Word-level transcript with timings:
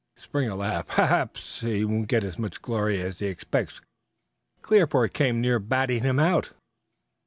Springer 0.17 0.55
laughed. 0.55 0.87
"Perhaps 0.89 1.59
he 1.61 1.85
won't 1.85 2.07
get 2.07 2.23
as 2.23 2.39
much 2.39 2.63
glory 2.63 2.99
as 2.99 3.19
he 3.19 3.27
expects. 3.27 3.81
Clearport 4.63 5.13
came 5.13 5.39
near 5.39 5.59
batting 5.59 6.01
him 6.01 6.19
out. 6.19 6.53